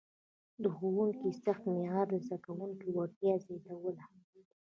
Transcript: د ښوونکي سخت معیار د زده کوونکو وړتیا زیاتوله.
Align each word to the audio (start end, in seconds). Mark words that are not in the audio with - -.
د 0.63 0.65
ښوونکي 0.75 1.29
سخت 1.43 1.63
معیار 1.73 2.05
د 2.13 2.15
زده 2.25 2.37
کوونکو 2.45 2.85
وړتیا 2.91 3.33
زیاتوله. 3.45 4.03